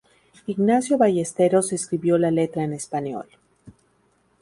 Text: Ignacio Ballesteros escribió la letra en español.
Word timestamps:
Ignacio 0.47 0.97
Ballesteros 0.97 1.73
escribió 1.73 2.17
la 2.17 2.31
letra 2.31 2.63
en 2.63 2.73
español. 2.73 3.27